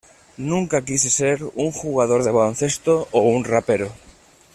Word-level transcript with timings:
Nunca 0.51 0.79
quise 0.87 1.11
ser 1.15 1.43
un 1.65 1.69
jugador 1.71 2.23
de 2.23 2.31
baloncesto 2.37 2.97
o 3.21 3.25
un 3.35 3.45
rapero. 3.51 3.91